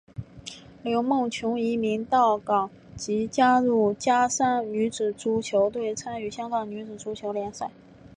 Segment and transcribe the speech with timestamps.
[0.81, 7.69] 刘梦琼移民到港即加入加山女子足球队参加香港女子足球联赛。